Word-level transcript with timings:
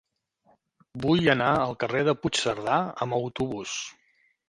Vull 1.03 1.29
anar 1.35 1.51
al 1.67 1.75
carrer 1.85 2.03
de 2.09 2.17
Puigcerdà 2.25 2.83
amb 3.07 3.21
autobús. 3.23 3.81